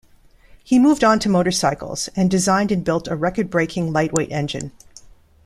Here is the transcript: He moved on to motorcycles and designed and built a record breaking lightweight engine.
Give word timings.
He 0.63 0.79
moved 0.79 1.03
on 1.03 1.19
to 1.19 1.29
motorcycles 1.29 2.09
and 2.15 2.31
designed 2.31 2.71
and 2.71 2.83
built 2.83 3.07
a 3.07 3.15
record 3.15 3.51
breaking 3.51 3.93
lightweight 3.93 4.31
engine. 4.31 4.71